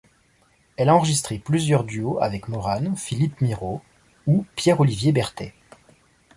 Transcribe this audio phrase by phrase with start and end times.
[0.77, 3.83] Elle a enregistré plusieurs duos avec Maurane, Philippe Miro
[4.25, 5.53] ou Pierre-Olivier Berthet.